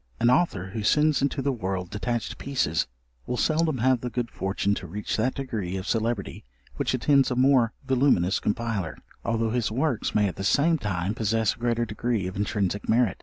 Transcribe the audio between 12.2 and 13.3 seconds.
of intrinsic merit.